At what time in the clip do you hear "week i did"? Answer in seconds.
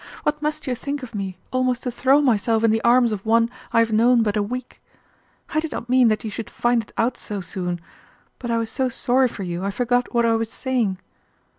4.41-5.71